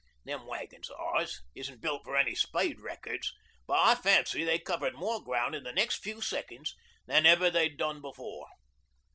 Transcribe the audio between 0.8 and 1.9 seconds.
o' ours isn't